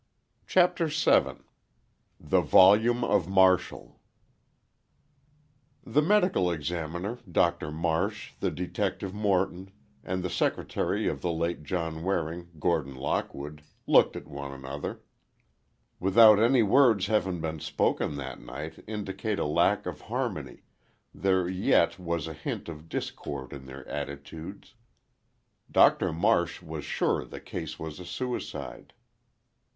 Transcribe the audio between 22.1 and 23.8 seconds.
a hint of discord in